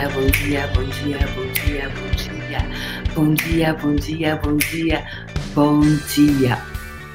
[0.00, 3.14] dia, bom dia, bom dia, bom dia, bom dia.
[3.14, 5.04] Bom dia, bom dia, bom dia,
[5.54, 5.80] bom
[6.14, 6.58] dia.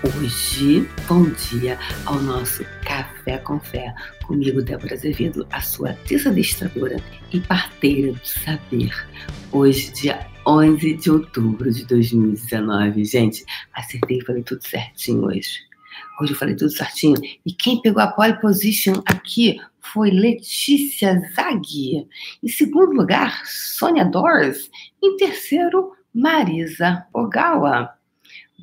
[0.04, 3.92] Hoje, bom dia ao nosso Café com Fé.
[4.28, 6.98] Comigo, Débora Azevedo, a sua desadestradora
[7.34, 8.94] e parteira do saber.
[9.52, 13.04] Hoje, dia 11 de outubro de 2019.
[13.04, 13.44] Gente,
[13.74, 15.62] acertei e falei tudo certinho hoje.
[16.22, 17.20] Hoje eu falei tudo certinho.
[17.44, 19.60] E quem pegou a pole position aqui
[19.96, 22.06] foi Letícia Zaghi.
[22.44, 24.70] Em segundo lugar, Sônia Dors.
[25.02, 27.98] Em terceiro, Marisa Ogawa.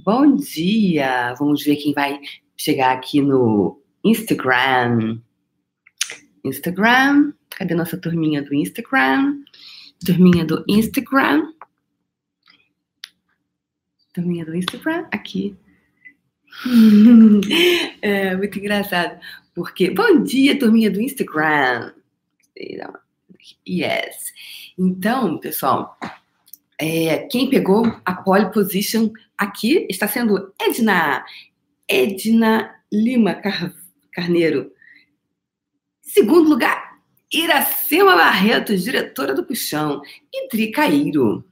[0.05, 1.33] Bom dia!
[1.39, 2.21] Vamos ver quem vai
[2.55, 5.23] chegar aqui no Instagram.
[6.45, 7.33] Instagram.
[7.49, 9.43] Cadê nossa turminha do Instagram?
[10.05, 11.51] Turminha do Instagram.
[14.13, 15.07] Turminha do Instagram.
[15.11, 15.57] Aqui.
[18.03, 19.19] é muito engraçado.
[19.55, 19.91] Porque.
[19.91, 21.93] Bom dia, turminha do Instagram.
[23.69, 24.33] Yes.
[24.79, 25.99] Então, pessoal,
[26.79, 31.25] é, quem pegou a pole position aqui está sendo Edna.
[31.89, 33.75] Edna Lima Car
[34.13, 34.73] Carneiro.
[36.01, 36.99] Segundo lugar,
[37.33, 40.03] Iracema Barreto, diretora do Puxão.
[40.33, 41.45] E Dri Cairo.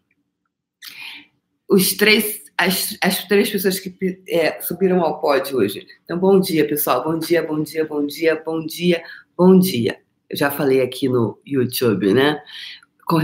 [1.69, 5.87] Os três as, as três pessoas que é, subiram ao pódio hoje.
[6.05, 7.03] Então, bom dia, pessoal.
[7.03, 9.03] Bom dia, bom dia, bom dia, bom dia,
[9.35, 9.99] bom dia.
[10.29, 12.39] Eu já falei aqui no YouTube, né?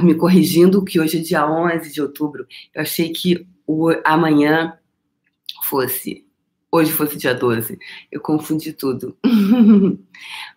[0.03, 2.47] Me corrigindo que hoje é dia 11 de outubro.
[2.75, 4.79] Eu achei que o amanhã
[5.65, 6.25] fosse.
[6.73, 7.79] Hoje fosse dia 12.
[8.11, 9.19] Eu confundi tudo.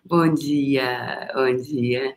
[0.02, 2.16] bom dia, bom dia.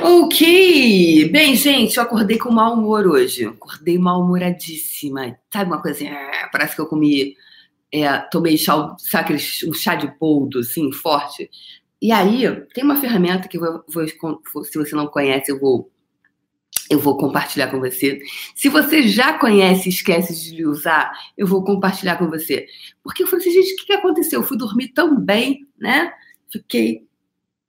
[0.00, 1.30] Ok!
[1.30, 3.46] Bem, gente, eu acordei com mau humor hoje.
[3.46, 5.38] Acordei mal-humoradíssima.
[5.50, 6.08] Sabe uma coisa assim?
[6.08, 7.34] Ah, parece que eu comi.
[7.90, 9.34] É, tomei chá, sabe,
[9.66, 11.50] um chá de boldo, assim, forte.
[12.00, 14.06] E aí, tem uma ferramenta que eu vou,
[14.52, 15.90] vou, se você não conhece, eu vou,
[16.90, 18.20] eu vou compartilhar com você.
[18.54, 22.66] Se você já conhece e esquece de usar, eu vou compartilhar com você.
[23.02, 24.40] Porque eu falei assim, gente, o que, que aconteceu?
[24.40, 26.12] Eu fui dormir tão bem, né?
[26.50, 27.05] Fiquei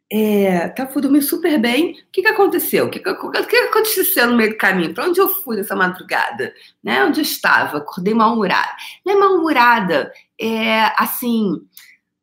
[0.09, 1.91] é, tá, dormir super bem.
[1.91, 2.85] O que, que aconteceu?
[2.85, 4.93] O que, que, que, aconteceu no meio do caminho?
[4.93, 6.53] Para onde eu fui nessa madrugada?
[6.81, 7.03] Né?
[7.03, 7.79] Onde eu estava?
[7.79, 8.75] Acordei mal-humorada.
[9.05, 11.67] Não é mal-humorada, é assim,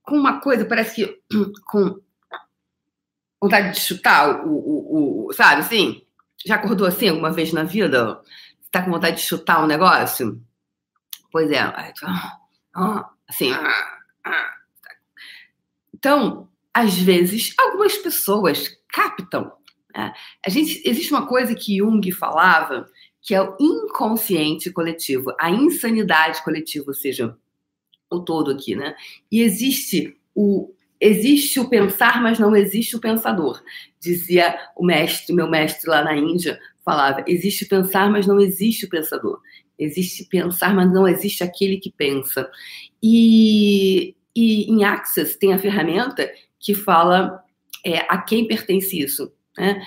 [0.02, 1.20] com uma coisa, parece que
[1.66, 2.00] com
[3.40, 6.02] vontade de chutar o, o, o, sabe assim?
[6.46, 8.20] Já acordou assim alguma vez na vida?
[8.62, 10.42] Está com vontade de chutar um negócio?
[11.30, 11.60] Pois é.
[13.28, 13.50] Assim.
[15.92, 19.52] Então, às vezes, algumas pessoas captam.
[19.94, 20.12] Né?
[20.44, 22.86] A gente, existe uma coisa que Jung falava,
[23.22, 27.36] que é o inconsciente coletivo, a insanidade coletiva, ou seja,
[28.10, 28.94] o todo aqui, né?
[29.30, 33.62] E existe o existe o pensar, mas não existe o pensador.
[34.00, 38.88] Dizia o mestre, meu mestre lá na Índia, falava: existe pensar, mas não existe o
[38.88, 39.40] pensador.
[39.78, 42.48] Existe pensar, mas não existe aquele que pensa.
[43.02, 46.30] E, e em Access tem a ferramenta
[46.64, 47.44] que fala
[47.84, 49.30] é, a quem pertence isso.
[49.56, 49.80] Né?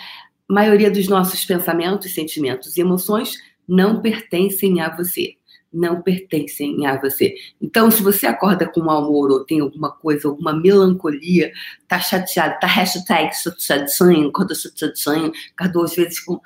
[0.47, 3.33] A maioria dos nossos pensamentos, sentimentos e emoções
[3.67, 5.33] não pertencem a você.
[5.73, 7.35] Não pertencem a você.
[7.59, 11.51] Então, se você acorda com mau humor ou tem alguma coisa, alguma melancolia,
[11.87, 16.39] tá chateado, tá hashtag chateadinho, acordou chateadinho, acordou às vezes com.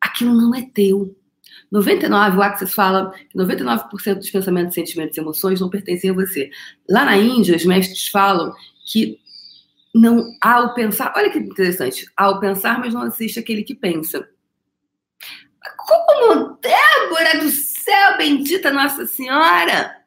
[0.00, 1.14] Aquilo não é teu.
[1.70, 6.50] 99, o Access fala que 99% dos pensamentos, sentimentos e emoções não pertencem a você.
[6.88, 8.52] Lá na Índia, os mestres falam
[8.84, 9.20] que
[9.94, 14.28] não ao pensar, olha que interessante, ao pensar, mas não existe aquele que pensa.
[15.76, 20.02] Como Débora do céu, bendita Nossa Senhora!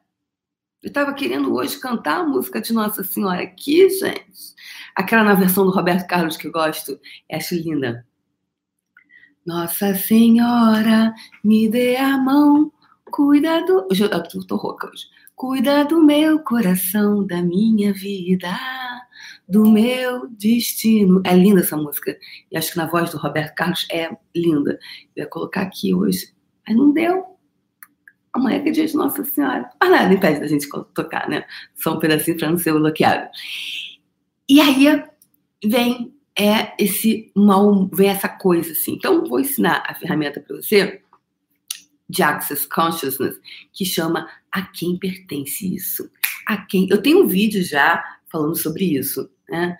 [0.82, 4.54] Eu estava querendo hoje cantar a música de Nossa Senhora aqui, gente.
[4.94, 6.98] Aquela na versão do Roberto Carlos que eu gosto,
[7.30, 8.06] acho linda.
[9.44, 12.72] Nossa Senhora, me dê a mão,
[13.04, 13.86] cuida do.
[13.90, 15.06] Eu tô rouca hoje.
[15.36, 18.58] Cuida do meu coração, da minha vida,
[19.46, 21.20] do meu destino.
[21.26, 22.18] É linda essa música.
[22.50, 24.78] E acho que na voz do Roberto Carlos é linda.
[25.14, 26.32] Eu ia colocar aqui hoje,
[26.66, 27.36] mas não deu.
[28.32, 29.68] Amanhã é, é dia de Nossa Senhora.
[29.78, 31.44] Mas nada impede da gente tocar, né?
[31.74, 33.28] Só um pedacinho para não ser bloqueado.
[34.48, 35.04] E aí
[35.62, 38.94] vem é esse mal, vem essa coisa assim.
[38.94, 41.02] Então, vou ensinar a ferramenta para você
[42.08, 43.38] de Access Consciousness,
[43.72, 46.10] que chama A Quem Pertence Isso?
[46.46, 46.86] A quem?
[46.88, 49.76] Eu tenho um vídeo já falando sobre isso, né?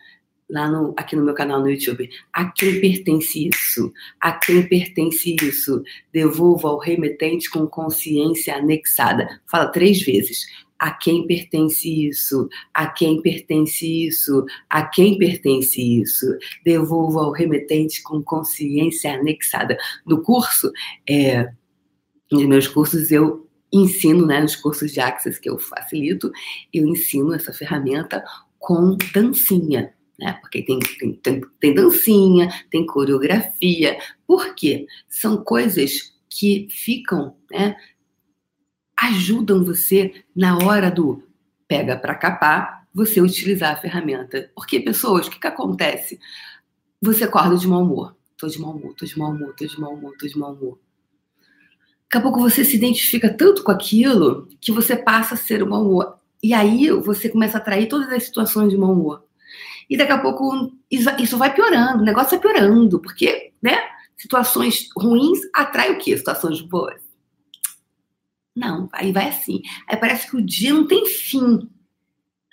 [0.48, 2.08] lá no, aqui no meu canal no YouTube.
[2.32, 3.92] A quem pertence isso?
[4.20, 5.82] A quem pertence isso?
[6.12, 9.40] Devolva ao remetente com consciência anexada.
[9.50, 10.46] Fala três vezes.
[10.78, 12.48] A quem pertence isso?
[12.72, 14.44] A quem pertence isso?
[14.68, 16.26] A quem pertence isso?
[16.64, 19.76] Devolva ao remetente com consciência anexada.
[20.04, 20.70] No curso,
[21.08, 21.50] é,
[22.30, 26.30] nos meus cursos, eu ensino, né, nos cursos de Access que eu facilito,
[26.72, 28.24] eu ensino essa ferramenta
[28.58, 30.32] com dancinha né?
[30.40, 33.98] Porque tem, tem, tem, tem dancinha, tem coreografia.
[34.26, 34.86] Por quê?
[35.08, 37.76] São coisas que ficam, né?
[38.98, 41.22] Ajudam você na hora do
[41.68, 44.50] pega para capar, você utilizar a ferramenta.
[44.54, 46.18] Porque, pessoas, o que, que acontece?
[47.02, 48.16] Você acorda de mau humor.
[48.38, 50.52] Tô de mau humor, tô de mau humor, tô de mau humor, tô de mau
[50.52, 50.78] humor.
[52.16, 55.68] Daqui a pouco você se identifica tanto com aquilo que você passa a ser o
[55.68, 56.18] mau humor.
[56.42, 59.26] E aí você começa a atrair todas as situações de mau humor.
[59.88, 63.76] E daqui a pouco isso vai piorando, o negócio vai piorando, porque, né?
[64.16, 66.16] Situações ruins atraem o quê?
[66.16, 67.02] Situações boas.
[68.54, 69.60] Não, aí vai assim.
[69.86, 71.68] Aí parece que o dia não tem fim.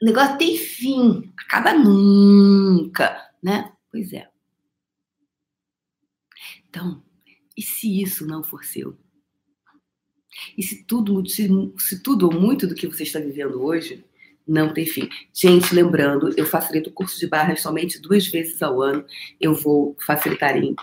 [0.01, 1.31] O negócio tem fim.
[1.37, 3.71] Acaba nunca, né?
[3.89, 4.27] Pois é.
[6.67, 7.01] Então,
[7.55, 9.01] e se isso não for seu?
[10.57, 14.03] E se tudo, se, se tudo ou muito do que você está vivendo hoje
[14.47, 15.09] não tem fim.
[15.33, 19.05] Gente, lembrando, eu facilito o curso de barras somente duas vezes ao ano.
[19.39, 20.75] Eu vou facilitar em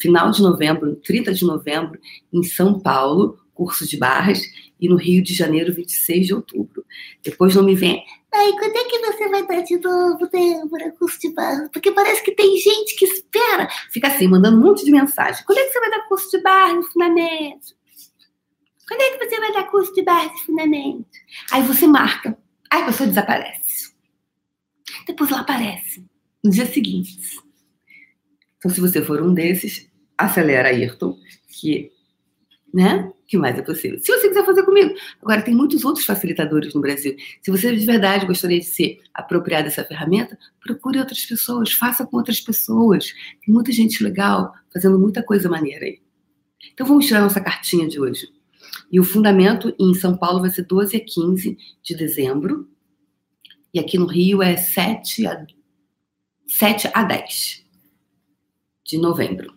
[0.00, 2.00] final de novembro, 30 de novembro,
[2.32, 4.42] em São Paulo, curso de barras,
[4.80, 6.84] e no Rio de Janeiro, 26 de outubro.
[7.22, 8.02] Depois não me vem.
[8.34, 11.68] Ai, quando é que você vai dar de novo, Débora, curso de barras?
[11.72, 13.68] Porque parece que tem gente que espera.
[13.90, 15.44] Fica assim, mandando um monte de mensagem.
[15.44, 17.81] Quando é que você vai dar curso de barras no fundamento?
[18.92, 21.06] Quando é que você vai dar curso de no fundamento?
[21.50, 22.36] Aí você marca.
[22.70, 23.94] Aí a pessoa desaparece.
[25.06, 26.04] Depois ela aparece
[26.44, 27.18] no dia seguinte.
[28.58, 31.16] Então, se você for um desses, acelera Ayrton,
[31.48, 31.90] que,
[32.72, 33.10] né?
[33.26, 33.98] que mais é possível.
[33.98, 34.94] Se você quiser fazer comigo.
[35.22, 37.16] Agora, tem muitos outros facilitadores no Brasil.
[37.40, 42.18] Se você de verdade gostaria de ser apropriado dessa ferramenta, procure outras pessoas, faça com
[42.18, 43.14] outras pessoas.
[43.42, 45.98] Tem muita gente legal fazendo muita coisa maneira aí.
[46.74, 48.41] Então, vamos tirar nossa cartinha de hoje.
[48.92, 52.68] E o fundamento em São Paulo vai ser 12 a 15 de dezembro.
[53.72, 55.46] E aqui no Rio é 7 a,
[56.46, 57.64] 7 a 10
[58.84, 59.54] de novembro.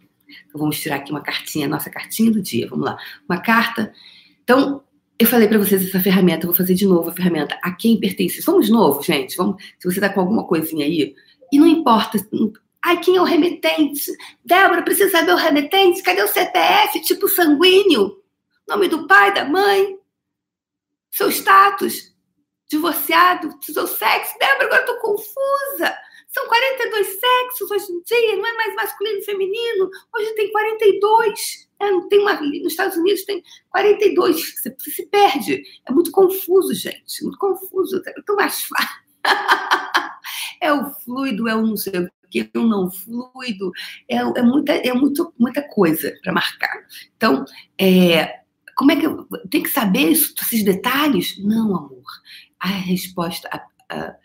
[0.48, 2.68] Então vamos tirar aqui uma cartinha, nossa cartinha do dia.
[2.70, 2.98] Vamos lá.
[3.28, 3.94] Uma carta.
[4.42, 4.82] Então,
[5.20, 7.60] eu falei para vocês essa ferramenta, eu vou fazer de novo a ferramenta.
[7.62, 8.42] A quem pertence?
[8.42, 9.36] Vamos de novo, gente.
[9.36, 11.14] Vamos, se você tá com alguma coisinha aí,
[11.52, 12.18] e não importa.
[12.82, 14.12] Ai, quem é o remetente?
[14.44, 16.04] Débora, precisa saber o remetente?
[16.04, 17.02] Cadê o CPF?
[17.02, 18.24] Tipo sanguíneo?
[18.68, 20.00] Nome do pai, da mãe,
[21.12, 22.16] seu status,
[22.68, 24.38] divorciado, seu sexo.
[24.40, 25.98] Débora, agora eu tô confusa.
[26.28, 29.90] São 42 sexos hoje em dia, não é mais masculino e feminino.
[30.14, 31.70] Hoje tem 42.
[31.80, 34.36] É, não tem uma, nos Estados Unidos tem 42.
[34.36, 35.64] Você, você se perde.
[35.88, 37.24] É muito confuso, gente.
[37.24, 38.02] Muito confuso.
[38.06, 39.06] É tão mais fácil.
[40.60, 43.72] é o fluido, é o não sei o que, é o não fluido.
[44.10, 46.86] É, é, muita, é muito, muita coisa para marcar.
[47.16, 47.46] Então,
[47.80, 48.42] é,
[48.75, 51.38] como é que eu tem que saber isso, esses detalhes?
[51.44, 52.04] Não, amor.
[52.60, 54.16] A resposta, a, a,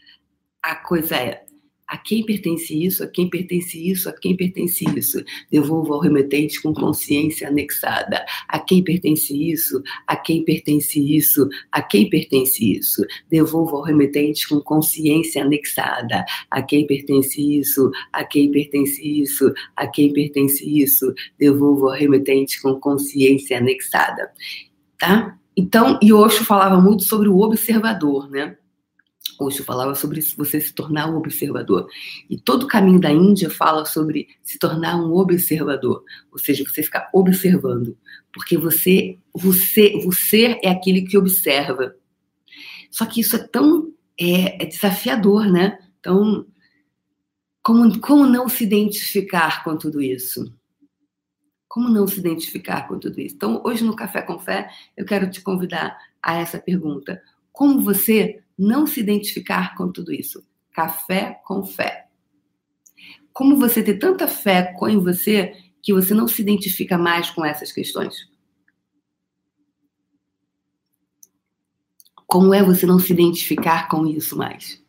[0.63, 1.45] a coisa é
[1.91, 5.25] a quem pertence isso, a quem pertence isso, a quem pertence isso.
[5.51, 8.25] Devolvo ao remetente com consciência anexada.
[8.49, 13.05] A quem pertence isso, a quem pertence isso, a quem pertence isso.
[13.29, 16.25] Devolvo ao remetente com consciência anexada.
[16.49, 21.13] A quem pertence isso, a quem pertence isso, a quem pertence isso.
[21.41, 24.31] Devolvo ao remetente com consciência anexada.
[24.97, 25.37] Tá?
[25.57, 26.11] Então, e
[26.45, 28.57] falava muito sobre o observador, né?
[29.47, 31.89] Osho falava sobre você se tornar um observador.
[32.29, 36.83] E todo o caminho da Índia fala sobre se tornar um observador, ou seja, você
[36.83, 37.97] ficar observando,
[38.33, 41.95] porque você, você, você é aquele que observa.
[42.91, 45.79] Só que isso é tão é, é desafiador, né?
[45.99, 46.47] Então,
[47.63, 50.53] como, como não se identificar com tudo isso?
[51.69, 53.37] Como não se identificar com tudo isso?
[53.37, 57.23] Então, hoje no Café com Fé, eu quero te convidar a essa pergunta.
[57.53, 60.47] Como você não se identificar com tudo isso.
[60.73, 62.09] Café com fé.
[63.33, 67.73] Como você ter tanta fé em você que você não se identifica mais com essas
[67.73, 68.29] questões?
[72.27, 74.81] Como é você não se identificar com isso mais?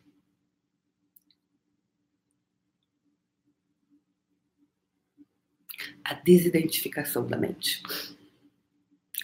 [6.04, 7.82] A desidentificação da mente.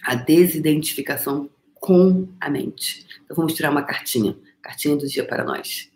[0.01, 3.05] A desidentificação com a mente.
[3.23, 5.89] Então vamos tirar uma cartinha, cartinha do dia para nós.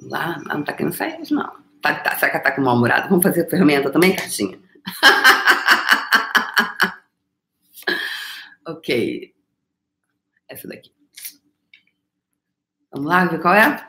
[0.00, 1.56] Lá, não tá querendo sair hoje, não.
[1.80, 3.08] Tá, tá, será que tá com mal-humorado?
[3.08, 4.58] Vamos fazer ferramenta também, Cartinha?
[8.66, 9.34] ok.
[10.48, 10.92] Essa daqui.
[12.92, 13.88] Vamos lá, ver qual é?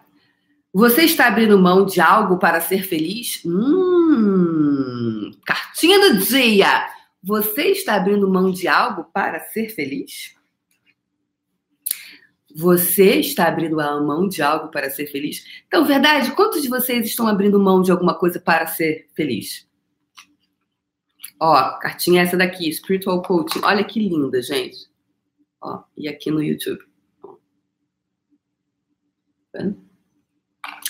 [0.74, 3.42] Você está abrindo mão de algo para ser feliz?
[3.46, 6.88] Hum, cartinha do dia.
[7.28, 10.34] Você está abrindo mão de algo para ser feliz?
[12.56, 15.44] Você está abrindo a mão de algo para ser feliz?
[15.68, 19.68] Então, verdade, quantos de vocês estão abrindo mão de alguma coisa para ser feliz?
[21.38, 23.60] Ó, cartinha essa daqui, Spiritual Coaching.
[23.62, 24.90] Olha que linda, gente.
[25.60, 26.82] Ó, e aqui no YouTube.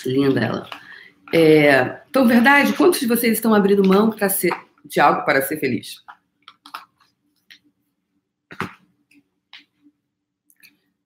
[0.06, 0.70] Linda ela.
[1.34, 4.54] É, então, verdade, quantos de vocês estão abrindo mão para ser
[4.86, 6.06] de algo para ser feliz?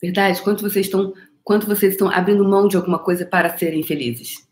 [0.02, 0.42] Verdade?
[0.42, 4.50] Quanto vocês estão, quanto vocês estão abrindo mão de alguma coisa para serem felizes?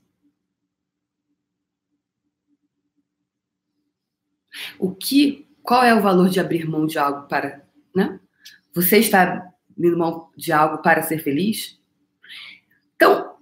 [4.78, 7.66] O que, qual é o valor de abrir mão de algo para,
[7.96, 8.20] né?
[8.74, 11.80] Você está abrindo mão de algo para ser feliz?
[12.96, 13.38] Então,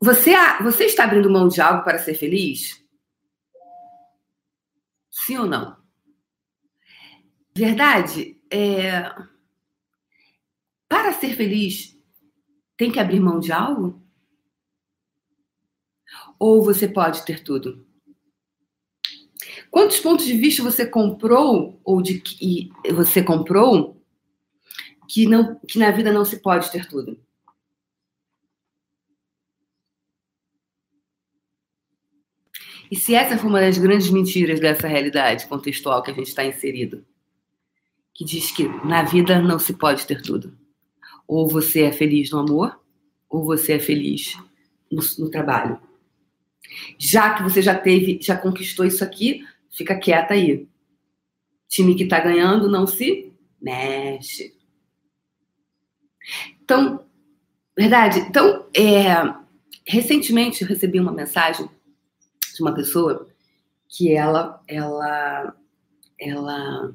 [0.00, 0.32] você,
[0.62, 2.82] você está abrindo mão de algo para ser feliz?
[5.10, 5.76] Sim ou não?
[7.54, 8.40] Verdade?
[8.50, 9.31] É
[10.92, 11.98] para ser feliz,
[12.76, 13.98] tem que abrir mão de algo?
[16.38, 17.86] Ou você pode ter tudo?
[19.70, 24.04] Quantos pontos de vista você comprou ou de que você comprou
[25.08, 27.18] que não que na vida não se pode ter tudo?
[32.90, 36.44] E se essa for uma das grandes mentiras dessa realidade contextual que a gente está
[36.44, 37.02] inserido,
[38.12, 40.60] que diz que na vida não se pode ter tudo.
[41.32, 42.78] Ou você é feliz no amor,
[43.26, 44.36] ou você é feliz
[44.90, 45.80] no, no trabalho.
[46.98, 50.68] Já que você já teve, já conquistou isso aqui, fica quieta aí.
[51.66, 54.54] Time que tá ganhando não se mexe.
[56.62, 57.02] Então,
[57.74, 58.18] verdade.
[58.18, 59.14] Então, é,
[59.86, 61.66] recentemente eu recebi uma mensagem
[62.54, 63.26] de uma pessoa
[63.88, 65.56] que ela, ela,
[66.20, 66.94] ela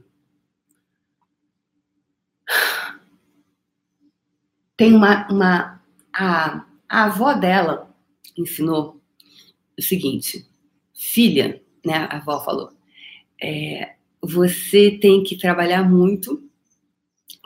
[4.78, 5.28] tem uma.
[5.30, 5.82] uma
[6.14, 7.94] a, a avó dela
[8.38, 9.02] ensinou
[9.78, 10.48] o seguinte:
[10.94, 12.08] filha, né?
[12.10, 12.72] A avó falou,
[13.42, 16.42] é, você tem que trabalhar muito,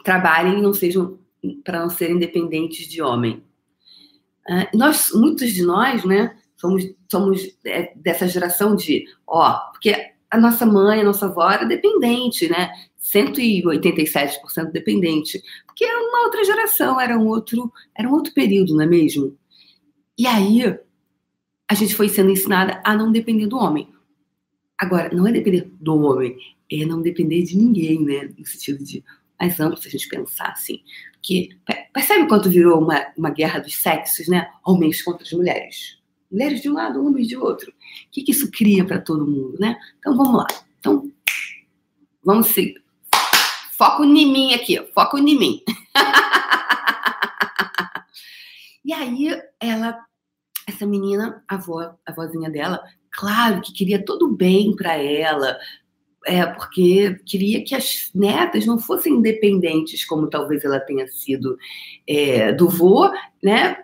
[0.04, 1.20] trabalhem não sejam
[1.64, 3.44] para não serem dependentes de homem.
[4.48, 10.40] Uh, nós, muitos de nós, né, somos, somos é, dessa geração de, ó, porque a
[10.40, 12.72] nossa mãe, a nossa avó era dependente, né?
[13.02, 18.84] 187% dependente, porque era uma outra geração, era um outro, era um outro período, não
[18.84, 19.38] é mesmo?
[20.18, 20.64] E aí
[21.68, 23.90] a gente foi sendo ensinada a não depender do homem.
[24.78, 26.38] Agora, não é depender do homem,
[26.72, 28.30] é não depender de ninguém, né?
[28.38, 29.04] No sentido de
[29.40, 30.82] mais amplo, se a gente pensar assim.
[31.14, 31.50] Porque
[31.94, 34.50] percebe quanto virou uma, uma guerra dos sexos, né?
[34.66, 36.01] Homens contra as mulheres.
[36.32, 37.72] Mulheres de um lado, homens de outro.
[37.72, 39.78] O que, que isso cria para todo mundo, né?
[40.00, 40.48] Então vamos lá.
[40.80, 41.12] Então,
[42.24, 42.82] vamos seguir.
[43.78, 45.62] Foco em mim aqui, foco em mim.
[48.86, 50.00] e aí, ela,
[50.68, 55.58] essa menina, a avó, a vozinha dela, claro que queria todo bem para ela,
[56.26, 61.58] é, porque queria que as netas não fossem independentes, como talvez ela tenha sido
[62.08, 63.10] é, do vô,
[63.42, 63.78] né?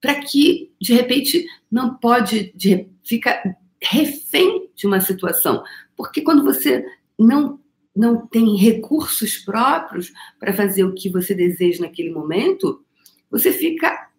[0.00, 5.62] Para que, de repente, não pode, de, fica refém de uma situação.
[5.96, 6.84] Porque quando você
[7.18, 7.58] não
[7.94, 12.84] não tem recursos próprios para fazer o que você deseja naquele momento,
[13.30, 14.10] você fica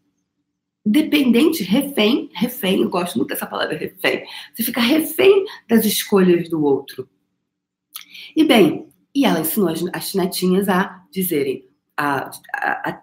[0.84, 4.25] dependente, refém, refém, eu gosto muito dessa palavra refém.
[4.53, 7.07] Você fica refém das escolhas do outro.
[8.36, 13.01] E bem, e ela ensinou as, as netinhas a dizerem, a, a, a,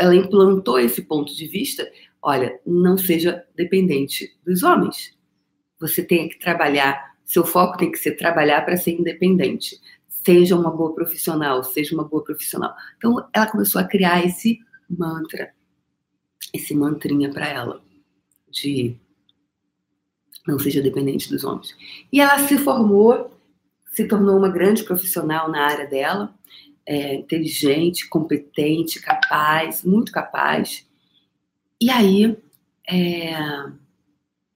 [0.00, 1.90] ela implantou esse ponto de vista,
[2.22, 5.16] olha, não seja dependente dos homens.
[5.80, 9.80] Você tem que trabalhar, seu foco tem que ser trabalhar para ser independente
[10.24, 12.74] seja uma boa profissional, seja uma boa profissional.
[12.96, 15.52] Então, ela começou a criar esse mantra,
[16.52, 17.84] esse mantrinha para ela,
[18.50, 18.96] de
[20.46, 21.76] não seja dependente dos homens.
[22.10, 23.38] E ela se formou,
[23.86, 26.34] se tornou uma grande profissional na área dela,
[26.86, 30.86] é, inteligente, competente, capaz, muito capaz.
[31.80, 32.36] E aí,
[32.88, 33.34] é,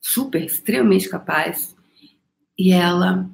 [0.01, 1.77] super, extremamente capaz.
[2.59, 3.29] E ela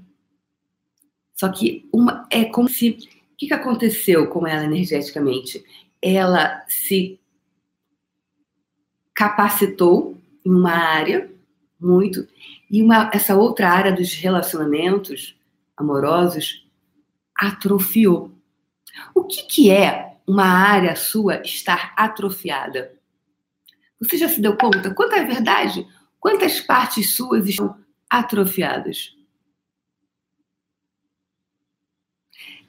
[1.34, 2.90] só que uma, é como se.
[2.90, 5.64] O que, que aconteceu com ela energeticamente?
[6.00, 7.18] Ela se
[9.12, 11.30] capacitou em uma área
[11.80, 12.26] muito
[12.70, 15.36] e uma, essa outra área dos relacionamentos
[15.76, 16.64] amorosos
[17.36, 18.30] atrofiou.
[19.14, 22.94] O que, que é uma área sua estar atrofiada?
[24.00, 24.94] Você já se deu conta?
[24.94, 25.86] Quanto é verdade?
[26.20, 29.14] Quantas partes suas estão atrofiadas?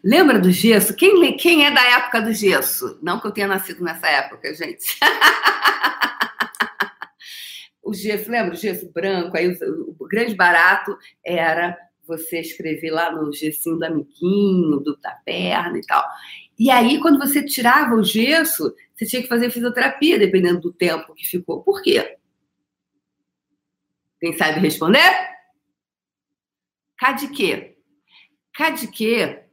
[0.04, 0.96] Lembra do gesso?
[0.96, 3.00] Quem, quem é da época do gesso?
[3.02, 5.00] Não que eu tenha nascido nessa época, gente.
[7.82, 9.36] o gesso, lembra o gesso branco?
[9.36, 11.76] Aí o, o, grande barato era
[12.08, 16.04] você escrever lá no gessinho do amiguinho, do, da perna e tal.
[16.58, 21.14] E aí, quando você tirava o gesso, você tinha que fazer fisioterapia, dependendo do tempo
[21.14, 21.62] que ficou.
[21.64, 22.18] Por quê?
[24.20, 25.14] Quem sabe responder?
[26.98, 27.78] Cá de quê?
[28.54, 29.46] Cá de quê?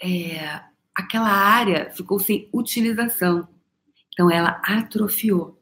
[0.00, 0.60] é,
[0.94, 3.48] aquela área ficou sem utilização.
[4.12, 5.60] Então, ela atrofiou.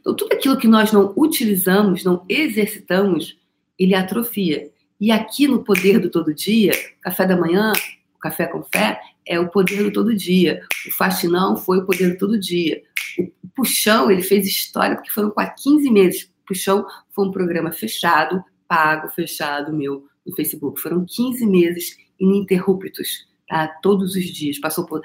[0.00, 3.38] Então, tudo aquilo que nós não utilizamos, não exercitamos,
[3.78, 4.70] ele atrofia.
[5.00, 7.72] E aqui no Poder do Todo Dia, café da manhã,
[8.14, 10.62] o café com fé, é o poder do todo dia.
[10.86, 12.82] O faxinão foi o poder do todo dia.
[13.18, 16.22] O puxão, ele fez história porque foram quase 15 meses.
[16.24, 20.80] O puxão foi um programa fechado, pago, fechado meu no Facebook.
[20.80, 23.68] Foram 15 meses ininterruptos tá?
[23.82, 24.58] todos os dias.
[24.58, 25.00] Passou por,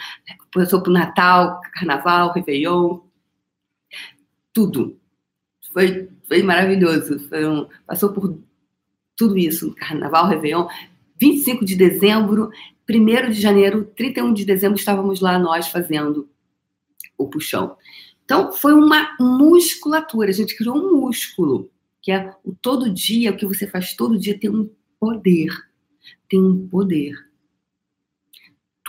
[0.54, 3.00] passou por Natal, Carnaval, Réveillon,
[4.54, 5.00] tudo.
[5.72, 7.20] Foi, foi maravilhoso.
[7.30, 8.40] Foi um, passou por
[9.20, 10.68] tudo isso, Carnaval, Réveillon.
[11.20, 12.50] 25 de dezembro,
[12.90, 16.30] 1 de janeiro, 31 de dezembro, estávamos lá nós fazendo
[17.18, 17.76] o puxão.
[18.24, 21.70] Então, foi uma musculatura, a gente criou um músculo,
[22.02, 25.54] que é o todo dia, o que você faz todo dia tem um poder.
[26.30, 27.30] Tem um poder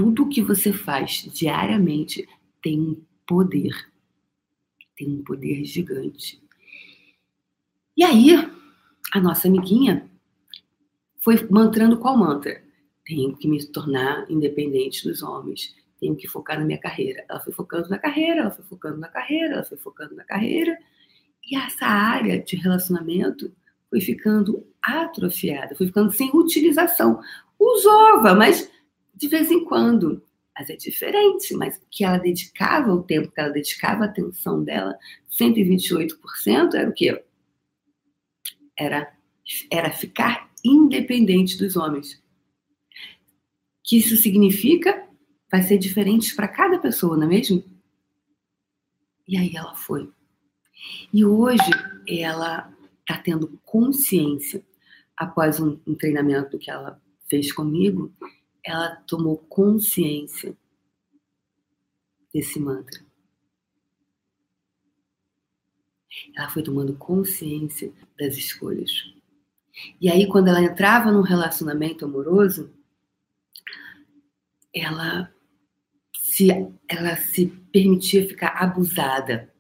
[0.01, 2.27] tudo que você faz diariamente
[2.63, 3.93] tem um poder.
[4.97, 6.43] Tem um poder gigante.
[7.95, 8.31] E aí,
[9.13, 10.10] a nossa amiguinha
[11.21, 12.63] foi mantrando qual mantra?
[13.05, 15.75] Tenho que me tornar independente dos homens.
[15.99, 17.25] Tenho que focar na minha carreira.
[17.29, 20.77] Ela foi focando na carreira, ela foi focando na carreira, ela foi focando na carreira.
[21.45, 23.53] E essa área de relacionamento
[23.91, 27.21] foi ficando atrofiada, foi ficando sem utilização.
[27.59, 28.71] Usava, mas
[29.15, 30.23] de vez em quando.
[30.59, 34.97] Mas é diferente, mas que ela dedicava o tempo, que ela dedicava a atenção dela,
[35.31, 37.23] 128%, era o quê?
[38.77, 39.13] Era,
[39.71, 42.23] era ficar independente dos homens.
[43.85, 45.09] Que isso significa
[45.51, 47.65] vai ser diferente para cada pessoa, não é mesmo?
[49.27, 50.09] E aí ela foi.
[51.13, 51.71] E hoje
[52.09, 54.65] ela está tendo consciência,
[55.17, 58.13] após um, um treinamento que ela fez comigo,
[58.65, 60.57] ela tomou consciência
[62.33, 63.05] desse mantra.
[66.37, 68.91] Ela foi tomando consciência das escolhas.
[70.01, 72.73] E aí, quando ela entrava num relacionamento amoroso,
[74.75, 75.33] ela
[76.15, 76.49] se,
[76.89, 79.53] ela se permitia ficar abusada.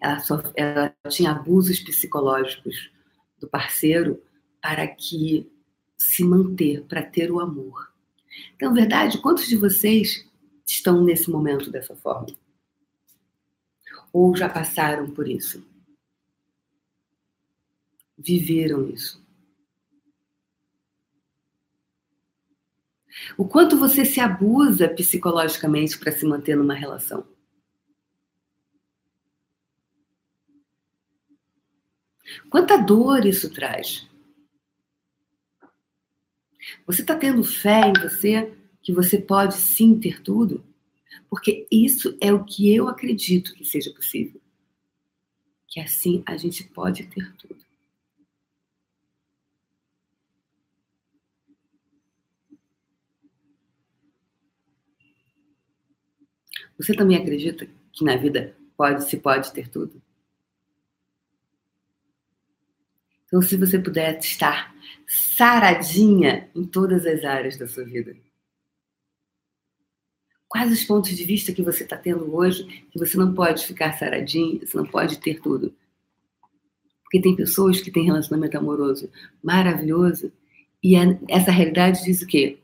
[0.00, 2.90] Ela, só, ela tinha abusos psicológicos
[3.38, 4.22] do parceiro
[4.60, 5.50] para que
[5.96, 7.92] se manter, para ter o amor.
[8.54, 10.26] Então, verdade, quantos de vocês
[10.66, 12.28] estão nesse momento dessa forma?
[14.12, 15.64] Ou já passaram por isso?
[18.18, 19.24] Viveram isso?
[23.36, 27.24] O quanto você se abusa psicologicamente para se manter numa relação?
[32.50, 34.06] Quanta dor isso traz?
[36.86, 40.64] Você está tendo fé em você que você pode sim ter tudo?
[41.30, 44.40] Porque isso é o que eu acredito que seja possível.
[45.66, 47.67] Que assim a gente pode ter tudo.
[56.78, 60.00] Você também acredita que na vida pode se pode ter tudo?
[63.26, 64.74] Então, se você puder estar
[65.08, 68.14] saradinha em todas as áreas da sua vida.
[70.46, 73.92] Quais os pontos de vista que você está tendo hoje que você não pode ficar
[73.98, 75.74] saradinha, você não pode ter tudo?
[77.02, 79.10] Porque tem pessoas que têm relacionamento amoroso
[79.42, 80.30] maravilhoso
[80.82, 82.58] e é, essa realidade diz o quê?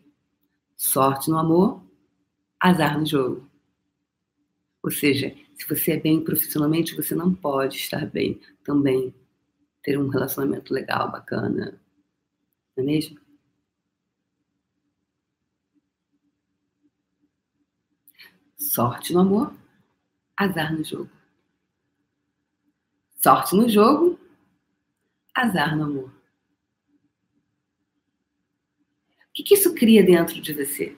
[0.77, 1.83] Sorte no amor,
[2.61, 3.48] azar no jogo.
[4.84, 9.14] Ou seja, se você é bem profissionalmente, você não pode estar bem também
[9.82, 11.80] ter um relacionamento legal, bacana.
[12.76, 13.18] Não é mesmo?
[18.58, 19.54] Sorte no amor,
[20.36, 21.10] azar no jogo.
[23.16, 24.20] Sorte no jogo,
[25.34, 26.10] azar no amor.
[29.30, 30.94] O que, que isso cria dentro de você?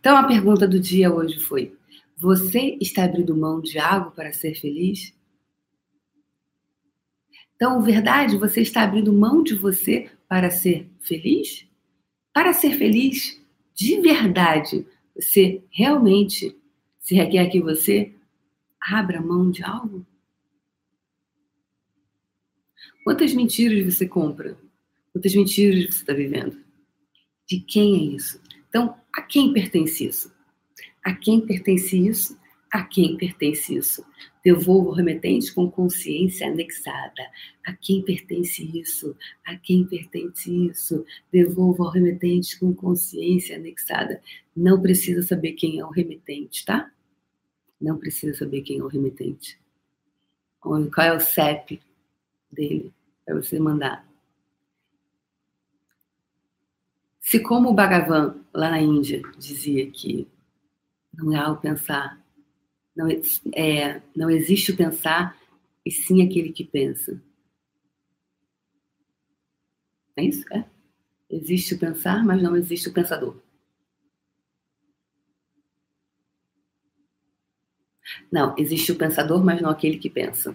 [0.00, 1.76] Então, a pergunta do dia hoje foi:
[2.22, 5.12] Você está abrindo mão de algo para ser feliz?
[7.56, 11.66] Então, verdade, você está abrindo mão de você para ser feliz?
[12.32, 13.42] Para ser feliz
[13.74, 16.56] de verdade, você realmente
[17.00, 18.14] se requer que você
[18.80, 20.06] abra mão de algo?
[23.02, 24.56] Quantas mentiras você compra?
[25.12, 26.56] Quantas mentiras você está vivendo?
[27.48, 28.40] De quem é isso?
[28.68, 30.31] Então, a quem pertence isso?
[31.04, 32.38] A quem pertence isso?
[32.70, 34.04] A quem pertence isso?
[34.44, 37.22] Devolvo o remetente com consciência anexada.
[37.64, 39.16] A quem pertence isso?
[39.44, 41.04] A quem pertence isso?
[41.30, 44.22] Devolvo ao remetente com consciência anexada.
[44.56, 46.90] Não precisa saber quem é o remetente, tá?
[47.80, 49.58] Não precisa saber quem é o remetente.
[50.60, 51.80] Qual é o CEP
[52.52, 52.92] dele
[53.24, 54.06] para você mandar.
[57.20, 60.28] Se como o Bhagavan, lá na Índia, dizia que
[61.12, 62.20] não há o pensar,
[62.94, 63.08] não,
[63.54, 65.38] é, não existe o pensar,
[65.84, 67.22] e sim aquele que pensa.
[70.16, 70.44] É isso?
[70.52, 70.64] É.
[71.30, 73.40] Existe o pensar, mas não existe o pensador.
[78.30, 80.54] Não, existe o pensador, mas não aquele que pensa.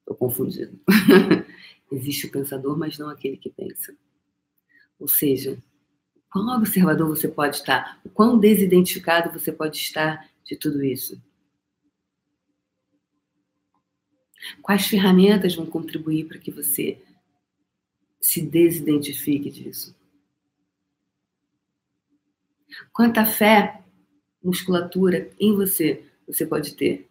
[0.00, 0.78] Estou confundido.
[1.90, 3.96] existe o pensador, mas não aquele que pensa.
[4.98, 5.62] Ou seja,
[6.34, 11.22] quão observador você pode estar, o quão desidentificado você pode estar de tudo isso.
[14.60, 17.00] Quais ferramentas vão contribuir para que você
[18.20, 19.94] se desidentifique disso?
[22.92, 23.84] Quanta fé,
[24.42, 27.08] musculatura em você você pode ter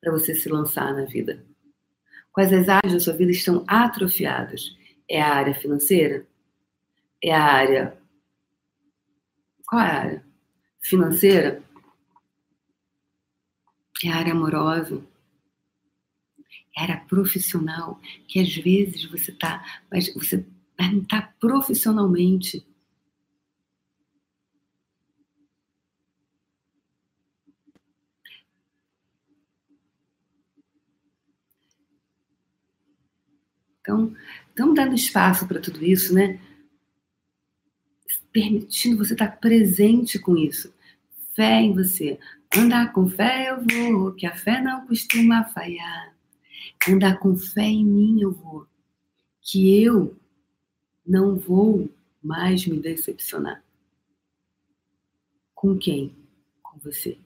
[0.00, 1.44] para você se lançar na vida?
[2.30, 4.76] Quais as áreas da sua vida estão atrofiadas?
[5.08, 6.24] É a área financeira?
[7.22, 7.98] É a área.
[9.66, 10.26] Qual é a área?
[10.80, 11.62] Financeira?
[14.04, 15.04] É a área amorosa?
[16.76, 18.00] É a área profissional?
[18.28, 20.46] Que às vezes você está, mas você
[20.78, 22.64] não está profissionalmente
[33.86, 34.12] Então,
[34.48, 36.40] estamos dando espaço para tudo isso, né?
[38.36, 40.70] Permitindo você estar presente com isso.
[41.34, 42.18] Fé em você.
[42.54, 46.14] Andar com fé eu vou, que a fé não costuma falhar.
[46.86, 48.66] Andar com fé em mim eu vou,
[49.40, 50.14] que eu
[51.06, 51.90] não vou
[52.22, 53.64] mais me decepcionar.
[55.54, 56.14] Com quem?
[56.62, 57.16] Com você.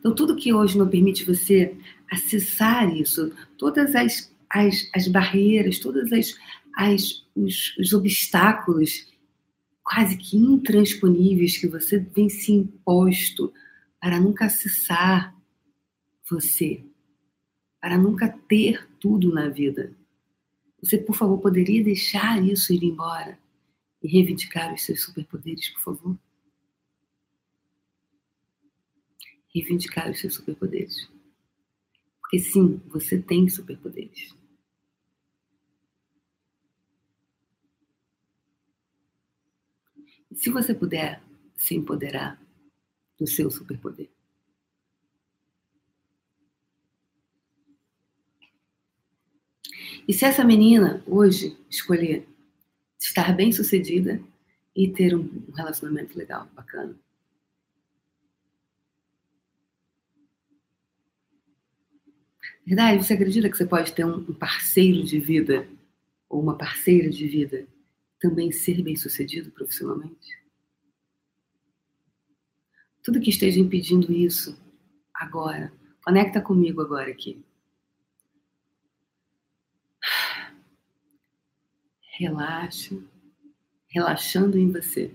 [0.00, 1.76] Então, tudo que hoje não permite você
[2.10, 6.34] acessar isso, todas as, as, as barreiras, todos as,
[6.76, 9.12] as, os, os obstáculos
[9.82, 13.52] quase que intransponíveis que você vem se imposto
[14.00, 15.34] para nunca acessar
[16.28, 16.84] você,
[17.80, 19.96] para nunca ter tudo na vida.
[20.82, 23.38] Você, por favor, poderia deixar isso ir embora
[24.02, 26.18] e reivindicar os seus superpoderes, por favor?
[29.56, 31.08] reivindicar os seus superpoderes.
[32.20, 34.34] Porque sim, você tem superpoderes.
[40.25, 41.20] E se você puder
[41.56, 42.40] se empoderar
[43.18, 44.08] do seu superpoder.
[50.06, 52.28] E se essa menina hoje escolher
[52.98, 54.22] estar bem sucedida
[54.74, 56.96] e ter um relacionamento legal, bacana,
[62.66, 63.04] Verdade?
[63.04, 65.68] Você acredita que você pode ter um parceiro de vida
[66.28, 67.64] ou uma parceira de vida
[68.20, 70.38] também ser bem sucedido profissionalmente?
[73.02, 74.58] Tudo que esteja impedindo isso
[75.14, 75.72] agora,
[76.04, 77.44] conecta comigo agora aqui.
[82.18, 82.96] Relaxa,
[83.88, 85.14] relaxando em você.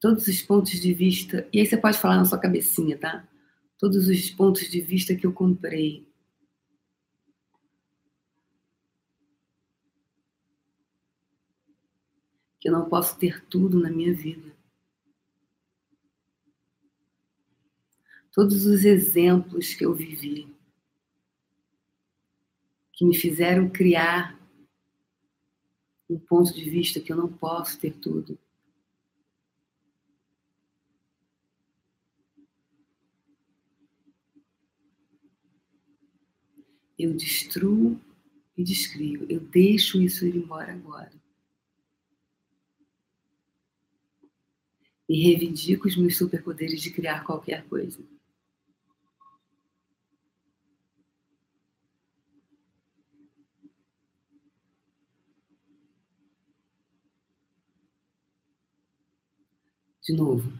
[0.00, 3.26] Todos os pontos de vista, e aí você pode falar na sua cabecinha, tá?
[3.78, 6.05] todos os pontos de vista que eu comprei.
[12.66, 14.52] que eu não posso ter tudo na minha vida.
[18.32, 20.52] Todos os exemplos que eu vivi,
[22.92, 24.36] que me fizeram criar
[26.10, 28.36] um ponto de vista que eu não posso ter tudo.
[36.98, 38.00] Eu destruo
[38.56, 39.24] e descrio.
[39.30, 41.25] Eu deixo isso ir embora agora.
[45.08, 48.02] E reivindico os meus superpoderes de criar qualquer coisa.
[60.02, 60.52] De novo.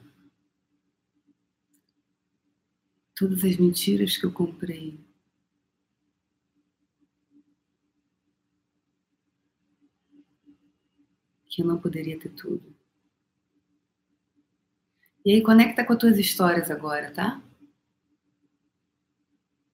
[3.14, 5.00] Todas as mentiras que eu comprei.
[11.48, 12.75] Que eu não poderia ter tudo.
[15.26, 17.42] E aí conecta com as tuas histórias agora, tá?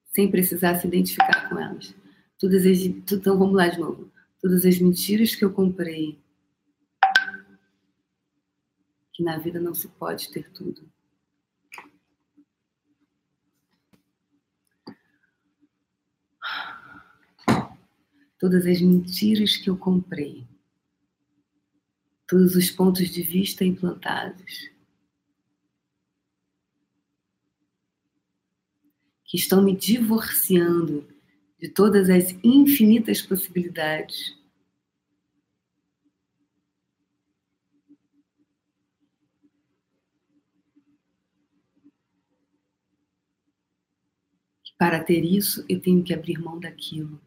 [0.06, 1.94] Sem precisar se identificar com elas.
[2.38, 4.10] Todas as, então vamos lá de novo.
[4.40, 6.18] Todas as mentiras que eu comprei
[9.12, 10.90] que na vida não se pode ter tudo.
[18.38, 20.48] Todas as mentiras que eu comprei,
[22.26, 24.71] todos os pontos de vista implantados,
[29.32, 31.08] que estão me divorciando
[31.58, 34.36] de todas as infinitas possibilidades
[44.78, 47.20] Para ter isso, eu tenho que abrir mão daquilo.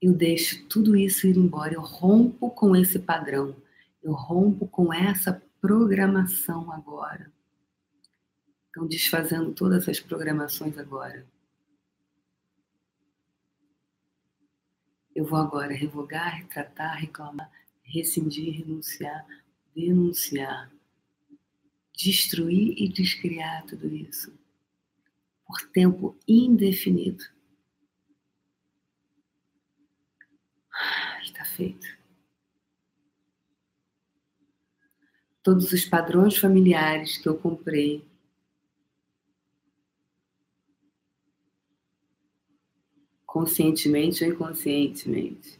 [0.00, 3.56] Eu deixo tudo isso ir embora, eu rompo com esse padrão,
[4.00, 7.32] eu rompo com essa programação agora.
[8.72, 11.24] Então, desfazendo todas essas programações agora.
[15.14, 17.52] Eu vou agora revogar, retratar, reclamar,
[17.84, 19.24] rescindir, renunciar,
[19.76, 20.72] denunciar
[22.02, 24.32] destruir e descriar tudo isso
[25.46, 27.24] por tempo indefinido.
[31.22, 31.86] Está feito.
[35.42, 38.06] Todos os padrões familiares que eu comprei
[43.32, 45.58] conscientemente ou inconscientemente,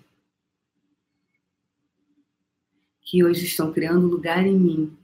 [3.00, 4.96] que hoje estão criando lugar em mim.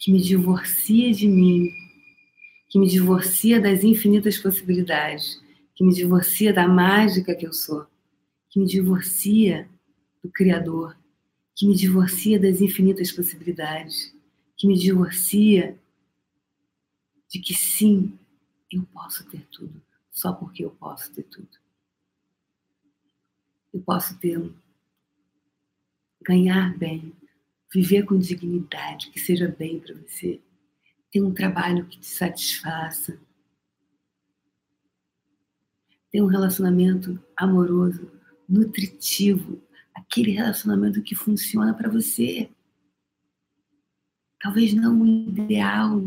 [0.00, 1.70] Que me divorcia de mim,
[2.70, 5.38] que me divorcia das infinitas possibilidades,
[5.74, 7.86] que me divorcia da mágica que eu sou,
[8.48, 9.68] que me divorcia
[10.24, 10.96] do Criador,
[11.54, 14.14] que me divorcia das infinitas possibilidades,
[14.56, 15.78] que me divorcia
[17.28, 18.18] de que sim,
[18.70, 21.58] eu posso ter tudo, só porque eu posso ter tudo.
[23.72, 24.52] Eu posso ter
[26.22, 27.14] ganhar bem,
[27.72, 30.40] viver com dignidade, que seja bem para você,
[31.10, 33.18] ter um trabalho que te satisfaça,
[36.10, 38.10] ter um relacionamento amoroso,
[38.48, 39.62] nutritivo,
[39.94, 42.50] aquele relacionamento que funciona para você.
[44.40, 46.02] Talvez não o ideal,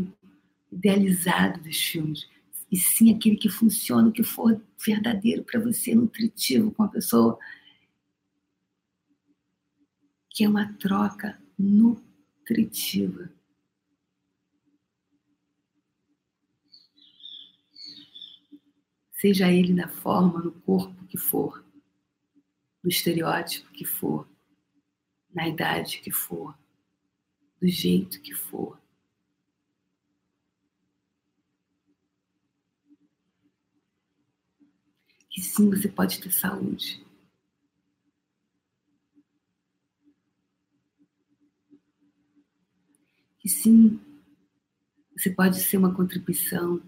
[0.70, 2.28] idealizado dos filmes,
[2.72, 7.38] e sim aquele que funciona, que for verdadeiro para você, nutritivo com a pessoa,
[10.30, 13.30] que é uma troca nutritiva.
[19.12, 21.62] Seja ele na forma, no corpo que for,
[22.82, 24.26] no estereótipo que for,
[25.32, 26.58] na idade que for,
[27.60, 28.81] do jeito que for.
[35.32, 37.02] Que sim, você pode ter saúde.
[43.42, 44.00] que sim,
[45.16, 46.80] você pode ser uma contribuição,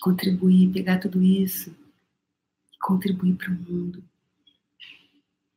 [0.00, 1.70] contribuir, pegar tudo isso
[2.72, 4.02] e contribuir para o mundo,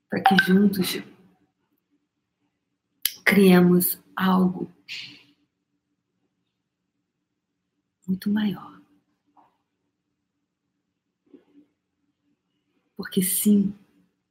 [0.07, 1.01] para que juntos
[3.25, 4.71] criemos algo
[8.07, 8.80] muito maior.
[13.01, 13.73] Porque sim,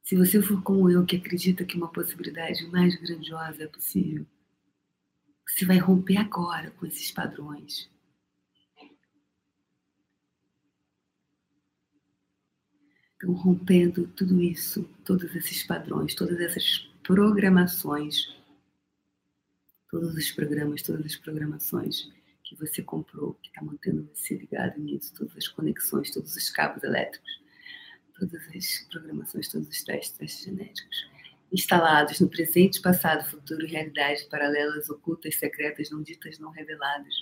[0.01, 4.25] se você for como eu, que acredita que uma possibilidade mais grandiosa é possível,
[5.45, 7.91] você vai romper agora com esses padrões.
[13.17, 18.33] Então, rompendo tudo isso, todos esses padrões, todas essas programações,
[19.89, 22.09] todos os programas, todas as programações
[22.41, 26.81] que você comprou, que está mantendo você ligado nisso, todas as conexões, todos os cabos
[26.83, 27.41] elétricos,
[28.27, 31.09] todas as programações, todos os testes, testes genéticos.
[31.51, 37.13] instalados no presente, passado, futuro e realidade paralelas, ocultas, secretas, não ditas, não reveladas,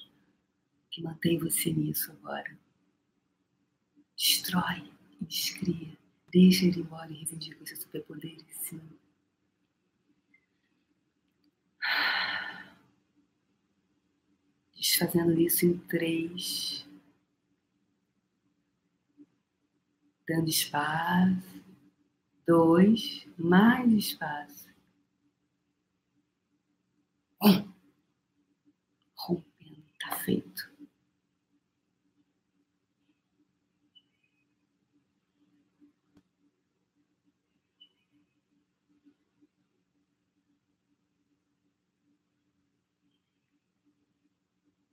[0.92, 2.56] que mantém você nisso agora.
[4.16, 4.84] Destrói
[5.20, 5.98] e descria.
[6.32, 8.82] Deixa ele embora e reivindica seus superpoderes, sim.
[14.76, 16.89] Desfazendo isso em três.
[20.30, 21.60] Dando espaço.
[22.46, 23.28] Dois.
[23.36, 24.70] Mais espaço.
[27.42, 27.68] Um.
[29.16, 29.84] Rompendo.
[30.00, 30.70] Tá feito.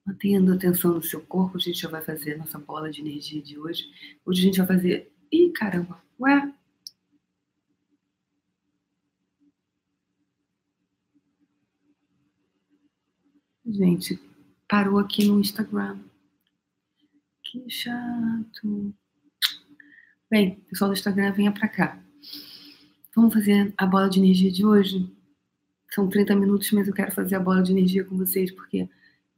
[0.06, 3.42] Mantendo atenção no seu corpo, a gente já vai fazer a nossa bola de energia
[3.42, 3.84] de hoje.
[4.24, 5.15] Hoje a gente vai fazer.
[5.32, 6.02] Ih, caramba!
[6.20, 6.52] Ué?
[13.64, 14.18] Gente,
[14.68, 15.98] parou aqui no Instagram.
[17.42, 18.94] Que chato.
[20.30, 22.00] Bem, pessoal do Instagram, venha pra cá.
[23.14, 25.10] Vamos fazer a bola de energia de hoje?
[25.90, 28.88] São 30 minutos, mas eu quero fazer a bola de energia com vocês, porque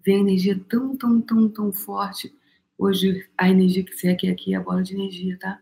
[0.05, 2.35] vem energia tão, tão, tão, tão forte.
[2.77, 5.61] Hoje, a energia que você quer aqui é a bola de energia, tá?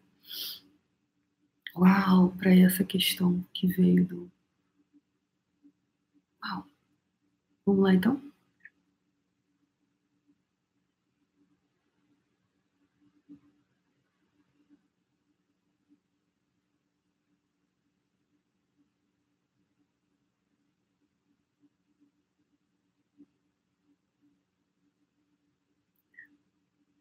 [1.76, 4.30] Uau, para essa questão que veio do.
[6.42, 6.64] Uau.
[7.66, 8.22] Vamos lá então?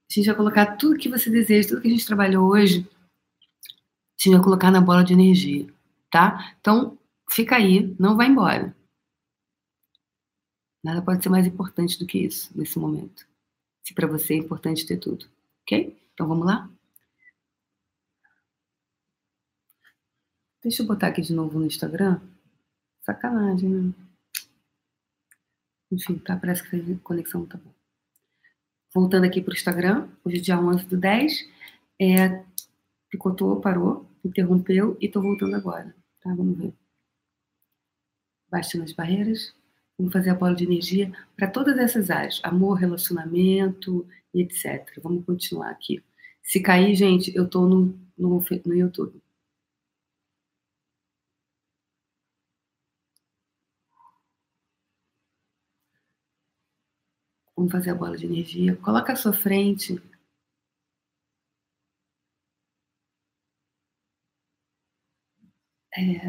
[0.10, 2.88] A gente vai colocar tudo que você deseja, tudo que a gente trabalhou hoje,
[4.30, 5.68] a gente vai colocar na bola de energia,
[6.12, 6.56] tá?
[6.60, 6.98] Então,
[7.30, 8.76] fica aí, não vai embora.
[10.84, 13.28] Nada pode ser mais importante do que isso nesse momento.
[13.84, 15.28] Se para você é importante ter tudo,
[15.64, 15.96] ok?
[16.14, 16.70] Então vamos lá?
[20.62, 22.20] Deixa eu botar aqui de novo no Instagram.
[23.04, 23.94] Sacanagem, né?
[25.92, 27.76] Enfim, tá, parece que a conexão tá boa
[28.96, 31.46] voltando aqui para o Instagram, hoje é dia 11 do 10,
[32.02, 32.42] é,
[33.10, 36.34] picotou, parou, interrompeu e estou voltando agora, tá?
[36.34, 36.74] Vamos ver.
[38.50, 39.54] Baixando as barreiras,
[39.98, 45.00] vamos fazer a bola de energia para todas essas áreas, amor, relacionamento e etc.
[45.04, 46.04] Vamos continuar aqui.
[46.44, 49.22] Se cair, gente, eu estou no, no, no YouTube.
[57.56, 58.76] Vamos fazer a bola de energia.
[58.78, 60.02] Coloca à sua frente.
[65.98, 66.22] É...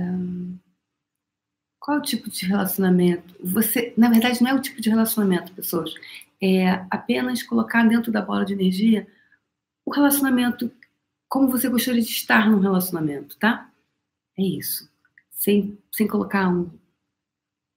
[1.78, 3.34] Qual é o tipo de relacionamento?
[3.40, 5.94] Você, na verdade, não é o tipo de relacionamento, pessoas.
[6.42, 9.06] É apenas colocar dentro da bola de energia
[9.84, 10.70] o relacionamento
[11.28, 13.70] como você gostaria de estar num relacionamento, tá?
[14.38, 14.88] É isso.
[15.30, 16.70] Sem, sem colocar um,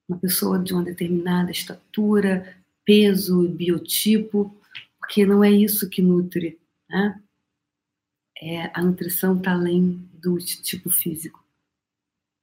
[0.08, 4.56] uma pessoa de uma determinada estatura, peso, biotipo,
[5.00, 7.22] porque não é isso que nutre, né?
[8.42, 11.39] É, a nutrição está além do tipo físico.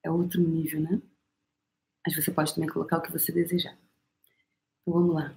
[0.07, 1.03] É outro nível, né?
[2.07, 3.77] Mas você pode também colocar o que você desejar.
[4.81, 5.37] Então vamos lá.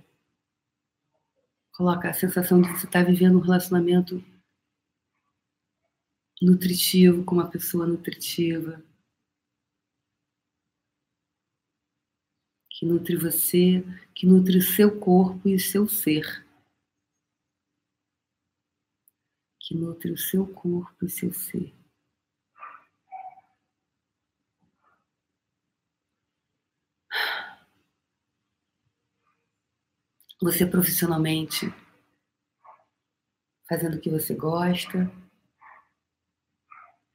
[1.72, 4.24] Coloca a sensação de você está vivendo um relacionamento
[6.40, 8.84] nutritivo com uma pessoa nutritiva.
[12.70, 13.84] que nutre você,
[14.16, 16.46] que nutre o seu corpo e o seu ser.
[19.60, 21.79] Que nutre o seu corpo e seu ser.
[30.42, 31.72] Você profissionalmente
[33.68, 35.12] fazendo o que você gosta,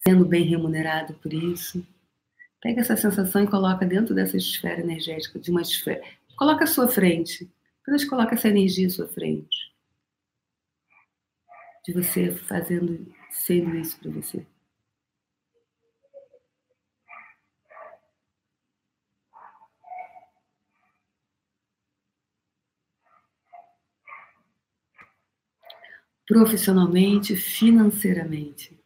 [0.06, 1.84] sendo bem remunerado por isso.
[2.60, 6.02] Pega essa sensação e coloca dentro dessa esfera energética, de uma esfera.
[6.36, 7.50] Coloca à sua frente.
[7.82, 9.74] Apenas coloca essa energia à sua frente.
[11.84, 14.46] De você fazendo, sendo isso para você.
[26.26, 28.78] Profissionalmente, financeiramente.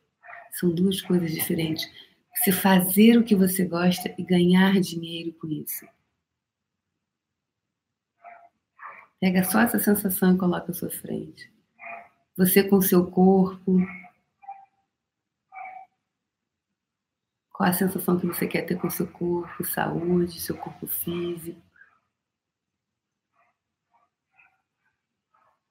[0.52, 1.88] São duas coisas diferentes
[2.36, 5.86] você fazer o que você gosta e ganhar dinheiro com isso.
[9.20, 11.50] Pega só essa sensação e coloca à sua frente.
[12.36, 13.80] Você com seu corpo,
[17.58, 21.60] Qual a sensação que você quer ter com seu corpo, saúde, seu corpo físico?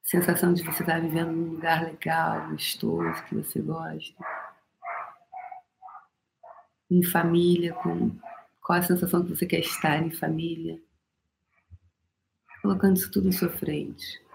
[0.08, 4.24] Sensação de você estar vivendo num lugar legal, gostoso, que você gosta.
[6.90, 8.18] Em família, com
[8.62, 10.80] qual a sensação que você quer estar em família?
[12.62, 14.26] Colocando isso tudo em sua frente.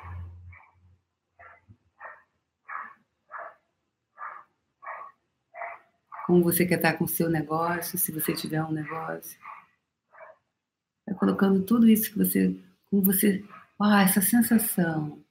[6.27, 9.37] como você quer estar com o seu negócio, se você tiver um negócio.
[11.05, 12.59] Vai colocando tudo isso que você,
[12.89, 13.43] como você,
[13.79, 15.22] ah, essa sensação,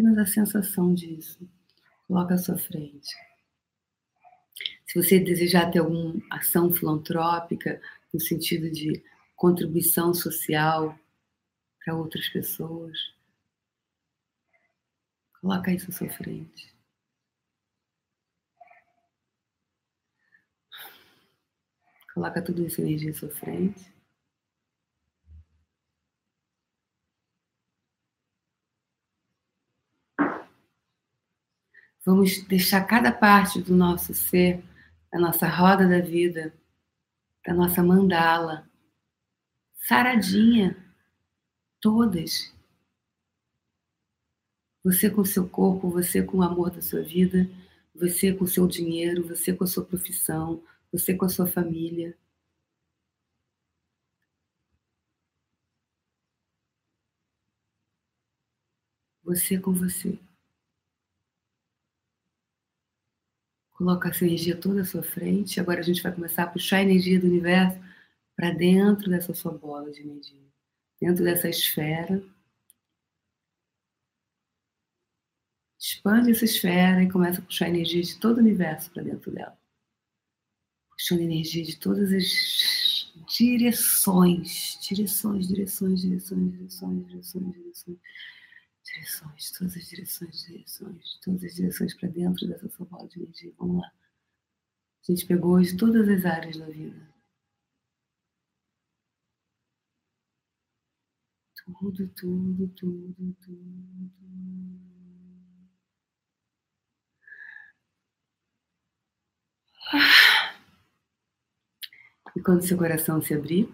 [0.00, 1.46] apenas a sensação disso,
[2.08, 3.14] coloca à sua frente.
[4.86, 7.80] Se você desejar ter alguma ação filantrópica,
[8.12, 9.04] no sentido de
[9.36, 10.98] contribuição social
[11.84, 12.98] para outras pessoas,
[15.40, 16.74] coloca isso à sua frente.
[22.14, 23.89] Coloca tudo isso energia à sua frente.
[32.04, 34.64] Vamos deixar cada parte do nosso ser,
[35.12, 36.52] da nossa roda da vida,
[37.44, 38.66] da nossa mandala,
[39.74, 40.76] saradinha,
[41.80, 42.54] todas.
[44.82, 47.48] Você com seu corpo, você com o amor da sua vida,
[47.94, 52.16] você com seu dinheiro, você com a sua profissão, você com a sua família.
[59.22, 60.18] Você com você.
[63.80, 65.58] Coloca essa energia toda à sua frente.
[65.58, 67.80] Agora a gente vai começar a puxar a energia do universo
[68.36, 70.38] para dentro dessa sua bola de energia,
[71.00, 72.22] dentro dessa esfera.
[75.78, 79.30] Expande essa esfera e começa a puxar a energia de todo o universo para dentro
[79.30, 79.58] dela.
[80.90, 87.54] Puxando energia de todas as direções, direções, direções, direções, direções, direções, direções.
[87.54, 87.98] direções
[89.58, 93.52] todas as direções, direções, todas as direções para dentro dessa sua bola de energia.
[93.58, 93.92] Vamos lá.
[95.08, 97.08] A gente pegou hoje todas as áreas da vida.
[101.78, 104.10] Tudo, tudo, tudo, tudo.
[112.36, 113.68] E quando seu coração se abrir,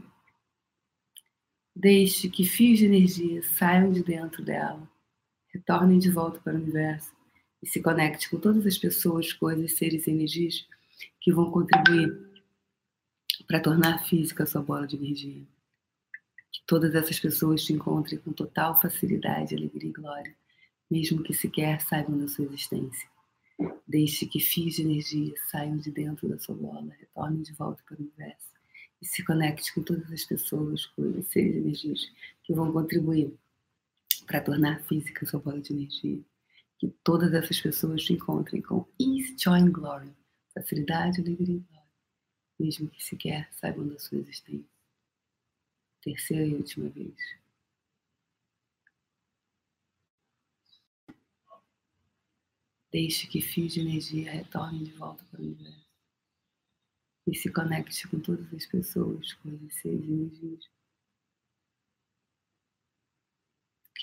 [1.74, 4.88] deixe que fios de energia saiam de dentro dela,
[5.56, 7.14] retornem de volta para o universo
[7.62, 10.66] e se conecte com todas as pessoas, coisas, seres e energias
[11.20, 12.14] que vão contribuir
[13.46, 15.42] para tornar física a sua bola de energia.
[16.52, 20.36] Que todas essas pessoas te encontrem com total facilidade, alegria e glória,
[20.90, 23.08] mesmo que sequer saibam da sua existência.
[23.88, 27.96] Deixe que fios de energia saiam de dentro da sua bola, retornem de volta para
[27.96, 28.54] o universo
[29.00, 33.34] e se conecte com todas as pessoas, coisas, seres e energias que vão contribuir
[34.26, 36.22] para tornar física sua bola de energia.
[36.78, 40.14] Que todas essas pessoas te encontrem com ease, joy and glory,
[40.52, 41.88] facilidade, alegria e glória,
[42.58, 44.68] mesmo que sequer saibam da sua existência.
[46.02, 47.16] Terceira e última vez.
[52.92, 55.86] Deixe que fios de energia retornem de volta para o universo.
[57.26, 60.76] E se conecte com todas as pessoas, coisas, seres e energias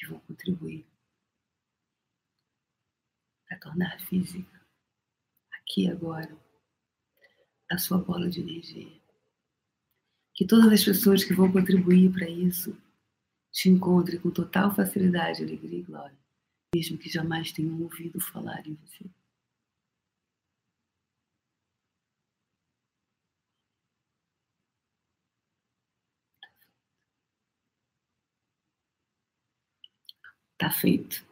[0.03, 0.85] que vão contribuir
[3.47, 4.61] para tornar física,
[5.51, 6.35] aqui agora,
[7.71, 9.01] a sua bola de energia.
[10.33, 12.75] Que todas as pessoas que vão contribuir para isso
[13.51, 16.23] te encontrem com total facilidade, alegria e glória
[16.73, 19.05] mesmo que jamais tenham ouvido falar em você.
[30.63, 31.25] Tá feito.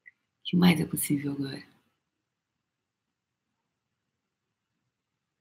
[0.00, 1.62] O que mais é possível agora?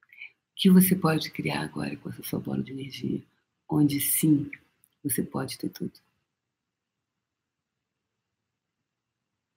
[0.07, 3.23] O que você pode criar agora com essa sua bola de energia?
[3.67, 4.51] Onde sim
[5.03, 5.99] você pode ter tudo.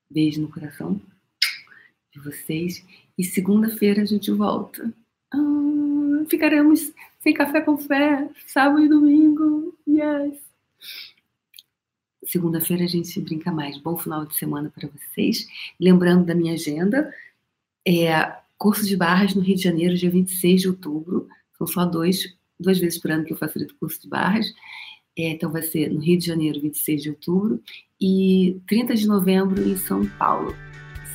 [0.08, 0.98] Beijo no coração
[2.10, 2.82] de vocês.
[3.18, 4.90] E segunda-feira a gente volta.
[5.30, 9.35] Ah, ficaremos sem café com fé, sábado e domingo.
[9.96, 10.38] Yes!
[12.26, 13.78] Segunda-feira a gente brinca mais.
[13.78, 15.48] Bom final de semana para vocês.
[15.80, 17.10] Lembrando da minha agenda,
[17.86, 21.28] é curso de barras no Rio de Janeiro, dia 26 de outubro.
[21.56, 24.46] São só dois, duas vezes por ano que eu facilito o curso de barras.
[25.16, 27.62] É, então vai ser no Rio de Janeiro, 26 de outubro,
[27.98, 30.54] e 30 de novembro em São Paulo.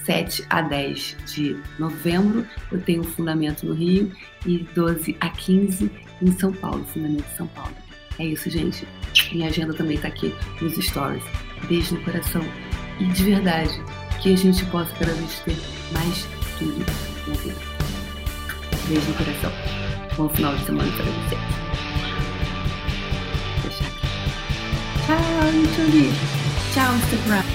[0.05, 2.47] 7 a 10 de novembro.
[2.71, 4.11] Eu tenho Fundamento no Rio
[4.43, 7.90] e 12 a 15 em São Paulo, Fundamento de São Paulo.
[8.21, 8.87] É isso, gente.
[9.31, 11.23] Minha agenda também está aqui nos stories.
[11.67, 12.43] Beijo no coração.
[12.99, 13.81] E de verdade,
[14.21, 15.57] que a gente possa cada vez ter
[15.91, 16.27] mais
[16.59, 16.85] tudo
[17.27, 17.55] na vida.
[18.87, 19.51] Beijo no coração.
[20.15, 21.35] Bom final de semana para aqui.
[25.07, 26.11] Tchau, YouTube.
[26.75, 27.50] Tchau, Instagram.